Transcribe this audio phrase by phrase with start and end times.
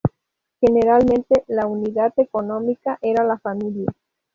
[0.59, 3.85] Generalmente la unidad económica era la familia.